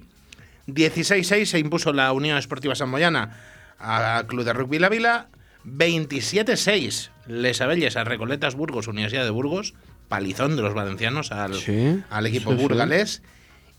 16-6 0.67 1.47
se 1.47 1.59
impuso 1.59 1.95
la 1.95 2.13
Unión 2.13 2.37
Esportiva 2.37 2.75
Samboyana 2.75 3.35
al 3.79 4.27
Club 4.27 4.45
de 4.45 4.53
Rugby 4.53 4.79
La 4.79 4.91
Vila. 4.91 5.29
27-6 5.65 7.11
Les 7.27 7.61
Abelles 7.63 7.97
a 7.97 8.05
Recoletas 8.05 8.55
Burgos, 8.55 8.89
Universidad 8.89 9.25
de 9.25 9.31
Burgos. 9.31 9.73
Palizón 10.09 10.57
de 10.57 10.63
los 10.63 10.75
valencianos 10.75 11.33
al, 11.33 11.55
Sí, 11.55 12.03
al 12.11 12.27
equipo 12.27 12.51
sí, 12.51 12.57
sí. 12.57 12.63
burgalés. 12.63 13.23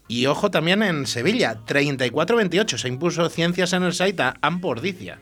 Y 0.07 0.25
ojo 0.25 0.49
también 0.49 0.81
en 0.81 1.05
Sevilla, 1.05 1.57
34-28 1.67 2.77
se 2.77 2.87
impuso 2.87 3.29
Ciencias 3.29 3.73
en 3.73 3.83
el 3.83 3.93
Site 3.93 4.23
a 4.23 4.33
Ampordicia. 4.41 5.19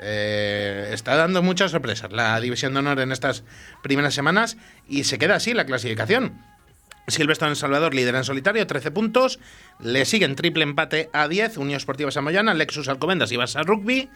Eh, 0.00 0.90
está 0.92 1.16
dando 1.16 1.42
muchas 1.42 1.72
sorpresas 1.72 2.12
la 2.12 2.38
División 2.40 2.72
de 2.72 2.78
Honor 2.80 3.00
en 3.00 3.12
estas 3.12 3.44
primeras 3.82 4.14
semanas 4.14 4.56
y 4.88 5.04
se 5.04 5.18
queda 5.18 5.36
así 5.36 5.54
la 5.54 5.66
clasificación. 5.66 6.40
Silvestre 7.08 7.48
en 7.48 7.56
Salvador 7.56 7.94
lidera 7.94 8.18
en 8.18 8.24
solitario, 8.24 8.66
13 8.66 8.90
puntos. 8.90 9.38
Le 9.80 10.04
siguen 10.04 10.36
triple 10.36 10.62
empate 10.62 11.08
a 11.12 11.26
10, 11.26 11.56
Unión 11.56 11.78
Esportiva 11.78 12.10
Samoyana, 12.10 12.54
Lexus 12.54 12.88
Alcobendas 12.88 13.32
y 13.32 13.36
Barça 13.36 13.64
Rugby. 13.64 14.10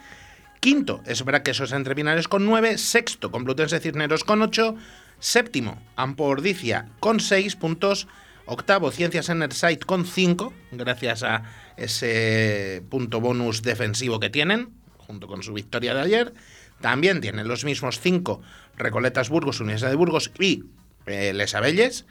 Quinto 0.60 1.00
es 1.06 1.24
Braquesos 1.24 1.72
entre 1.72 1.94
Pinares 1.94 2.28
con 2.28 2.44
9. 2.44 2.78
Sexto, 2.78 3.30
Complutense 3.30 3.80
Cisneros 3.80 4.24
con 4.24 4.42
8. 4.42 4.76
Séptimo, 5.18 5.82
Ampordicia 5.96 6.88
con 7.00 7.18
6 7.18 7.56
puntos. 7.56 8.06
Octavo, 8.44 8.90
Ciencias 8.90 9.28
Enersight 9.28 9.84
con 9.84 10.04
5, 10.04 10.52
gracias 10.72 11.22
a 11.22 11.44
ese 11.76 12.82
punto 12.90 13.20
bonus 13.20 13.62
defensivo 13.62 14.18
que 14.20 14.30
tienen, 14.30 14.70
junto 15.12 15.26
con 15.26 15.42
su 15.42 15.52
victoria 15.52 15.94
de 15.94 16.00
ayer. 16.00 16.32
También 16.80 17.20
tienen 17.20 17.46
los 17.46 17.64
mismos 17.64 18.00
5 18.00 18.40
Recoletas 18.76 19.28
Burgos, 19.28 19.60
Universidad 19.60 19.90
de 19.90 19.96
Burgos 19.96 20.32
y 20.38 20.64
eh, 21.06 21.32
Les 21.34 21.54
Abelles. 21.54 22.06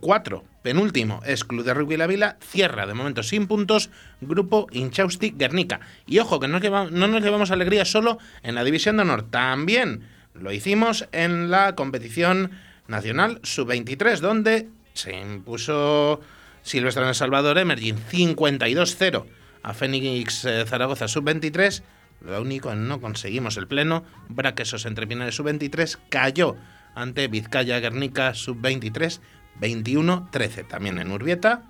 4, 0.00 0.44
penúltimo, 0.62 1.22
es 1.24 1.44
Club 1.44 1.64
de 1.64 1.72
Rugby 1.72 1.96
La 1.96 2.06
Vila. 2.06 2.36
Cierra 2.40 2.86
de 2.86 2.92
momento 2.92 3.22
sin 3.22 3.46
puntos, 3.46 3.88
Grupo 4.20 4.66
Inchausti 4.72 5.30
Guernica. 5.30 5.80
Y 6.06 6.18
ojo, 6.18 6.38
que 6.38 6.48
no, 6.48 6.60
no 6.60 7.08
nos 7.08 7.22
llevamos 7.22 7.50
alegría 7.50 7.86
solo 7.86 8.18
en 8.42 8.54
la 8.54 8.64
División 8.64 8.96
de 8.96 9.02
Honor, 9.02 9.30
también 9.30 10.02
lo 10.34 10.52
hicimos 10.52 11.08
en 11.12 11.50
la 11.50 11.74
competición 11.74 12.50
nacional 12.88 13.40
sub-23, 13.42 14.18
donde 14.18 14.68
se 14.92 15.16
impuso 15.18 16.20
Silvestre 16.62 17.02
en 17.02 17.08
El 17.08 17.14
Salvador 17.14 17.56
Emerging 17.56 17.96
52-0 18.10 19.24
a 19.62 19.74
Fénix 19.74 20.46
Zaragoza 20.66 21.08
sub-23. 21.08 21.82
Lo 22.20 22.40
único 22.40 22.74
no 22.74 23.00
conseguimos 23.00 23.56
el 23.56 23.66
pleno, 23.66 24.04
Braquesos 24.28 24.86
entre 24.86 25.06
Pinares 25.06 25.34
sub-23 25.34 25.98
cayó 26.08 26.56
ante 26.94 27.26
Vizcaya 27.28 27.80
Guernica 27.80 28.34
sub-23 28.34 29.20
21-13. 29.60 30.66
También 30.66 30.98
en 30.98 31.10
Urbieta. 31.10 31.62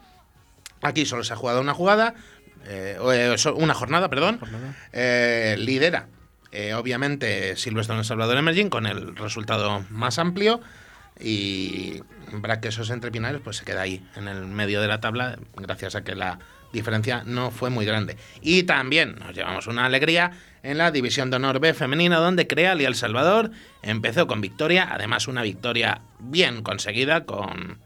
Aquí 0.80 1.06
solo 1.06 1.24
se 1.24 1.32
ha 1.32 1.36
jugado 1.36 1.60
una 1.60 1.74
jugada, 1.74 2.14
eh, 2.66 2.98
eh, 3.00 3.36
una 3.54 3.74
jornada, 3.74 4.08
perdón. 4.08 4.40
Eh, 4.92 5.56
lidera, 5.58 6.08
eh, 6.50 6.74
obviamente, 6.74 7.56
Silvestre 7.56 7.94
en 7.94 8.00
El 8.00 8.04
Salvador 8.04 8.36
Emerging 8.36 8.68
con 8.68 8.86
el 8.86 9.16
resultado 9.16 9.84
más 9.90 10.18
amplio. 10.18 10.60
y 11.20 12.02
Braquesos 12.32 12.88
entre 12.90 13.10
Pinares 13.12 13.42
pues 13.44 13.58
se 13.58 13.64
queda 13.64 13.82
ahí, 13.82 14.04
en 14.16 14.26
el 14.26 14.46
medio 14.46 14.80
de 14.80 14.88
la 14.88 15.00
tabla, 15.00 15.38
gracias 15.56 15.94
a 15.94 16.02
que 16.02 16.14
la 16.14 16.38
diferencia 16.72 17.22
no 17.24 17.50
fue 17.50 17.70
muy 17.70 17.84
grande. 17.84 18.16
Y 18.40 18.64
también 18.64 19.16
nos 19.16 19.34
llevamos 19.34 19.66
una 19.66 19.84
alegría 19.84 20.32
en 20.62 20.78
la 20.78 20.90
División 20.90 21.30
de 21.30 21.36
Honor 21.36 21.60
B 21.60 21.74
femenina, 21.74 22.18
donde 22.18 22.46
Creal 22.46 22.80
y 22.80 22.84
El 22.84 22.94
Salvador 22.94 23.50
empezó 23.82 24.26
con 24.26 24.40
victoria, 24.40 24.88
además 24.90 25.28
una 25.28 25.42
victoria 25.42 26.00
bien 26.18 26.62
conseguida 26.62 27.24
con, 27.24 27.78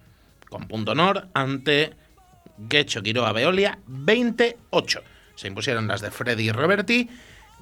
con 0.49 0.69
punto 0.69 0.93
honor 0.93 1.29
ante 1.35 1.95
Guecho 2.59 3.03
Quiroa 3.03 3.33
Veolia 3.33 3.79
28. 3.87 5.03
Se 5.35 5.49
impusieron 5.49 5.89
las 5.89 6.01
de 6.01 6.11
Freddy 6.11 6.49
y 6.49 6.53
Roberti, 6.53 7.09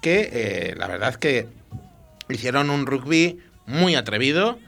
que 0.00 0.28
eh, 0.32 0.74
la 0.76 0.86
verdad 0.86 1.14
que 1.16 1.48
hicieron 2.28 2.70
un 2.70 2.86
rugby 2.86 3.40
muy 3.66 3.94
atrevido, 3.94 4.58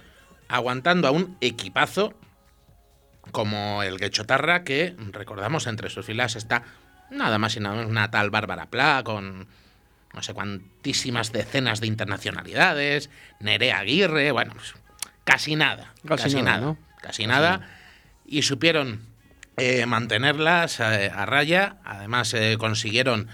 aguantando 0.48 1.08
a 1.08 1.10
un 1.10 1.36
equipazo 1.40 2.14
como 3.36 3.82
el 3.82 3.98
Guechotarra, 3.98 4.64
que 4.64 4.96
recordamos 5.12 5.66
entre 5.66 5.90
sus 5.90 6.06
filas 6.06 6.36
está 6.36 6.62
nada 7.10 7.36
más 7.36 7.54
y 7.54 7.60
nada 7.60 7.74
menos 7.74 7.90
una 7.90 8.10
tal 8.10 8.30
Bárbara 8.30 8.70
Pla 8.70 9.02
con 9.04 9.46
no 10.14 10.22
sé 10.22 10.32
cuantísimas 10.32 11.32
decenas 11.32 11.82
de 11.82 11.86
internacionalidades, 11.86 13.10
Nerea 13.40 13.80
Aguirre, 13.80 14.30
bueno, 14.30 14.54
pues, 14.54 14.72
casi 15.24 15.54
nada, 15.54 15.92
Casi 16.08 16.22
casi, 16.22 16.36
nada, 16.36 16.44
nada, 16.44 16.60
¿no? 16.62 16.78
casi 17.02 17.26
nada, 17.26 17.68
y 18.24 18.40
supieron 18.40 19.02
eh, 19.58 19.84
mantenerlas 19.84 20.80
eh, 20.80 21.12
a 21.14 21.26
raya, 21.26 21.76
además 21.84 22.32
eh, 22.32 22.56
consiguieron 22.58 23.28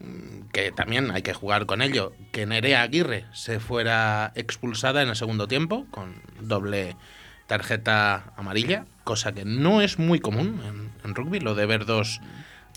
mm, 0.00 0.50
que 0.52 0.72
también 0.72 1.10
hay 1.10 1.22
que 1.22 1.32
jugar 1.32 1.64
con 1.64 1.80
ello, 1.80 2.12
que 2.32 2.44
Nerea 2.44 2.82
Aguirre 2.82 3.24
se 3.32 3.60
fuera 3.60 4.30
expulsada 4.34 5.00
en 5.00 5.08
el 5.08 5.16
segundo 5.16 5.48
tiempo 5.48 5.86
con 5.90 6.20
doble 6.38 6.96
tarjeta 7.46 8.34
amarilla, 8.36 8.84
cosa 9.08 9.32
que 9.32 9.46
no 9.46 9.80
es 9.80 9.98
muy 9.98 10.20
común 10.20 10.60
en, 10.66 10.92
en 11.02 11.14
rugby, 11.14 11.40
lo 11.40 11.54
de 11.54 11.64
ver 11.64 11.86
dos 11.86 12.20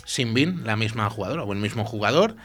sin 0.06 0.34
bin, 0.34 0.64
la 0.64 0.78
misma 0.78 1.10
jugadora 1.10 1.44
o 1.44 1.52
el 1.52 1.60
mismo 1.60 1.84
jugador. 1.84 2.38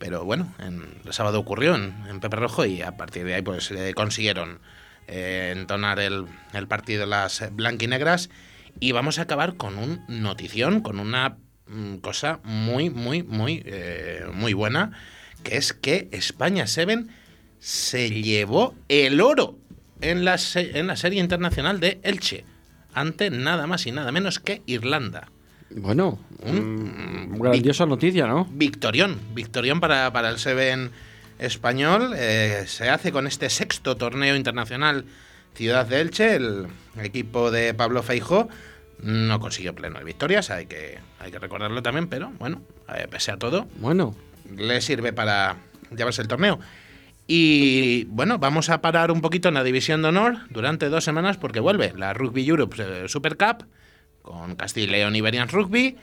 Pero 0.00 0.24
bueno, 0.24 0.52
en, 0.58 0.82
el 1.04 1.12
sábado 1.12 1.38
ocurrió 1.38 1.76
en, 1.76 1.94
en 2.10 2.18
Pepe 2.18 2.34
Rojo 2.34 2.64
y 2.64 2.82
a 2.82 2.96
partir 2.96 3.24
de 3.24 3.34
ahí 3.36 3.42
pues 3.42 3.70
eh, 3.70 3.94
consiguieron 3.94 4.58
eh, 5.06 5.54
entonar 5.56 6.00
el, 6.00 6.26
el 6.52 6.66
partido 6.66 7.06
las 7.06 7.48
blanquinegras 7.52 8.28
y 8.80 8.90
vamos 8.90 9.20
a 9.20 9.22
acabar 9.22 9.54
con 9.54 9.78
un 9.78 10.02
notición, 10.08 10.80
con 10.80 10.98
una 10.98 11.36
mm, 11.68 11.98
cosa 11.98 12.40
muy, 12.42 12.90
muy, 12.90 13.22
muy, 13.22 13.62
eh, 13.66 14.26
muy 14.32 14.52
buena, 14.52 14.90
que 15.44 15.58
es 15.58 15.74
que 15.74 16.08
España 16.10 16.66
7 16.66 17.04
se 17.60 18.10
llevó 18.10 18.74
el 18.88 19.20
oro 19.20 19.60
en 20.00 20.24
la, 20.24 20.36
en 20.56 20.88
la 20.88 20.96
serie 20.96 21.20
internacional 21.20 21.78
de 21.78 22.00
Elche, 22.02 22.44
ante 22.94 23.30
nada 23.30 23.66
más 23.66 23.86
y 23.86 23.92
nada 23.92 24.12
menos 24.12 24.38
que 24.38 24.62
Irlanda. 24.66 25.28
Bueno, 25.70 26.18
Un 26.40 27.32
mm, 27.34 27.38
grandiosa 27.40 27.84
noticia, 27.86 28.26
¿no? 28.26 28.46
Victorión, 28.50 29.18
victorión 29.34 29.80
para, 29.80 30.12
para 30.12 30.30
el 30.30 30.38
Seven 30.38 30.90
español. 31.38 32.14
eh, 32.16 32.64
se 32.66 32.88
hace 32.88 33.12
con 33.12 33.26
este 33.26 33.50
sexto 33.50 33.96
torneo 33.96 34.34
internacional 34.34 35.04
Ciudad 35.54 35.86
de 35.86 36.00
Elche. 36.00 36.36
El 36.36 36.68
equipo 37.02 37.50
de 37.50 37.74
Pablo 37.74 38.02
Feijó 38.02 38.48
no 39.02 39.38
consiguió 39.40 39.74
pleno 39.74 39.98
de 39.98 40.04
victorias, 40.04 40.50
hay 40.50 40.66
que, 40.66 40.98
hay 41.20 41.30
que 41.30 41.38
recordarlo 41.38 41.82
también, 41.82 42.08
pero 42.08 42.32
bueno, 42.38 42.62
eh, 42.94 43.06
pese 43.10 43.30
a 43.30 43.36
todo, 43.36 43.68
Bueno, 43.76 44.14
le 44.56 44.80
sirve 44.80 45.12
para 45.12 45.56
llevarse 45.96 46.22
el 46.22 46.28
torneo. 46.28 46.58
Y 47.30 48.04
bueno, 48.04 48.38
vamos 48.38 48.70
a 48.70 48.80
parar 48.80 49.10
un 49.10 49.20
poquito 49.20 49.48
en 49.48 49.54
la 49.54 49.62
división 49.62 50.00
de 50.00 50.08
honor 50.08 50.38
durante 50.48 50.88
dos 50.88 51.04
semanas 51.04 51.36
porque 51.36 51.60
vuelve 51.60 51.92
la 51.94 52.14
Rugby 52.14 52.48
Europe 52.48 52.76
eh, 52.78 53.06
Super 53.06 53.36
Cup 53.36 53.66
con 54.22 54.56
Castilla 54.56 54.86
y 54.86 54.90
León 54.90 55.14
Iberian 55.14 55.50
Rugby 55.50 55.98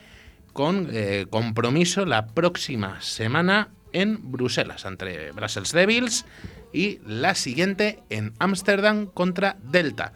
con 0.52 0.88
eh, 0.92 1.26
compromiso 1.28 2.06
la 2.06 2.28
próxima 2.28 3.00
semana 3.00 3.70
en 3.92 4.30
Bruselas 4.30 4.84
entre 4.84 5.32
Brussels 5.32 5.72
Devils 5.72 6.26
y 6.72 7.00
la 7.04 7.34
siguiente 7.34 8.04
en 8.08 8.32
Ámsterdam 8.38 9.06
contra 9.06 9.56
Delta. 9.64 10.12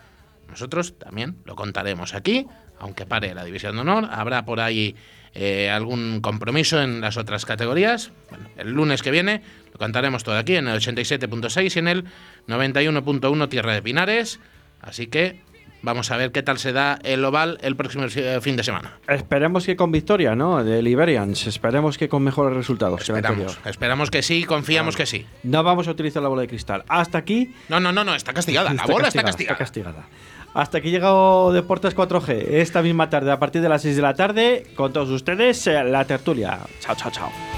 Nosotros 0.50 0.98
también 0.98 1.36
lo 1.44 1.54
contaremos 1.56 2.14
aquí, 2.14 2.46
aunque 2.78 3.06
pare 3.06 3.34
la 3.34 3.44
división 3.44 3.74
de 3.76 3.80
honor. 3.82 4.08
Habrá 4.10 4.44
por 4.44 4.60
ahí 4.60 4.96
eh, 5.34 5.70
algún 5.70 6.20
compromiso 6.20 6.82
en 6.82 7.00
las 7.00 7.16
otras 7.16 7.46
categorías. 7.46 8.10
Bueno, 8.30 8.48
el 8.56 8.72
lunes 8.72 9.02
que 9.02 9.10
viene 9.10 9.42
lo 9.72 9.78
contaremos 9.78 10.24
todo 10.24 10.36
aquí 10.36 10.56
en 10.56 10.66
el 10.68 10.78
87.6 10.80 11.76
y 11.76 11.78
en 11.78 11.88
el 11.88 12.04
91.1 12.48 13.48
Tierra 13.48 13.72
de 13.72 13.82
Pinares. 13.82 14.40
Así 14.80 15.06
que 15.06 15.40
vamos 15.82 16.10
a 16.10 16.16
ver 16.16 16.32
qué 16.32 16.42
tal 16.42 16.58
se 16.58 16.72
da 16.72 16.98
el 17.04 17.24
oval 17.24 17.58
el 17.62 17.76
próximo 17.76 18.04
eh, 18.04 18.38
fin 18.42 18.56
de 18.56 18.62
semana. 18.62 18.98
esperemos 19.08 19.64
que 19.66 19.76
con 19.76 19.92
victoria, 19.92 20.34
¿no? 20.34 20.62
De 20.64 20.82
Liberians. 20.82 21.46
Esperemos 21.46 21.96
que 21.96 22.08
con 22.08 22.22
mejores 22.22 22.56
resultados 22.56 22.96
que 22.98 23.12
Esperamos, 23.12 23.40
anterior. 23.40 23.68
esperamos 23.70 24.10
que 24.10 24.22
sí, 24.22 24.44
confiamos 24.44 24.96
que 24.96 25.06
sí. 25.06 25.26
No 25.42 25.62
vamos 25.62 25.88
a 25.88 25.92
utilizar 25.92 26.22
la 26.22 26.28
bola 26.28 26.42
de 26.42 26.48
cristal. 26.48 26.84
Hasta 26.88 27.18
aquí. 27.18 27.54
No, 27.68 27.80
no, 27.80 27.92
no, 27.92 28.04
no, 28.04 28.14
está 28.14 28.32
castigada. 28.32 28.72
La 28.74 28.86
bola 28.86 29.08
está 29.08 29.22
castigada. 29.22 29.54
Está 29.54 29.64
castigada. 29.64 30.06
Hasta 30.54 30.78
aquí 30.78 30.90
llegado 30.90 31.52
Deportes 31.52 31.94
4G. 31.96 32.46
Esta 32.50 32.82
misma 32.82 33.08
tarde, 33.08 33.30
a 33.30 33.38
partir 33.38 33.62
de 33.62 33.68
las 33.68 33.82
6 33.82 33.96
de 33.96 34.02
la 34.02 34.14
tarde, 34.14 34.66
con 34.74 34.92
todos 34.92 35.10
ustedes, 35.10 35.66
eh, 35.66 35.84
la 35.84 36.04
tertulia. 36.04 36.58
Chao, 36.80 36.96
chao, 36.96 37.10
chao. 37.10 37.49